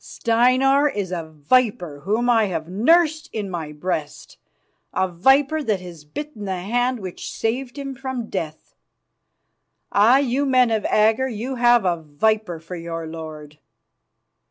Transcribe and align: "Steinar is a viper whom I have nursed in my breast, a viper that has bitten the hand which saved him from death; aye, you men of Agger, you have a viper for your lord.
"Steinar 0.03 0.87
is 0.89 1.11
a 1.11 1.23
viper 1.23 1.99
whom 1.99 2.27
I 2.27 2.45
have 2.45 2.67
nursed 2.67 3.29
in 3.31 3.51
my 3.51 3.71
breast, 3.71 4.37
a 4.91 5.07
viper 5.07 5.61
that 5.61 5.79
has 5.79 6.05
bitten 6.05 6.45
the 6.45 6.59
hand 6.59 6.99
which 6.99 7.29
saved 7.31 7.77
him 7.77 7.93
from 7.93 8.25
death; 8.25 8.73
aye, 9.91 10.21
you 10.21 10.47
men 10.47 10.71
of 10.71 10.85
Agger, 10.85 11.29
you 11.29 11.53
have 11.53 11.85
a 11.85 12.01
viper 12.01 12.59
for 12.59 12.75
your 12.75 13.05
lord. 13.05 13.59